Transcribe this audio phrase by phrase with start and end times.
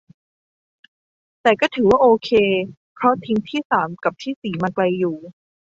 [1.41, 2.29] แต่ก็ถือว่าโอเค
[2.95, 5.17] เพราะทิ้งที่สามกับที่สี่มาไกลอยู่